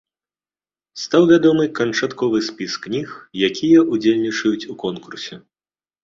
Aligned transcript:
Стаў 1.01 1.23
вядомы 1.31 1.65
канчатковы 1.79 2.39
спіс 2.47 2.77
кніг, 2.85 3.09
якія 3.49 3.79
ўдзельнічаюць 3.93 4.67
у 4.75 4.77
конкурсе. 4.85 5.35